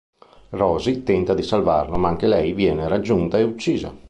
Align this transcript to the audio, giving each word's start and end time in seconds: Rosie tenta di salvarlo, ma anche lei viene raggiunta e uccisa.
Rosie 0.49 1.03
tenta 1.03 1.35
di 1.35 1.43
salvarlo, 1.43 1.95
ma 1.97 2.07
anche 2.09 2.25
lei 2.25 2.53
viene 2.53 2.87
raggiunta 2.87 3.37
e 3.37 3.43
uccisa. 3.43 3.95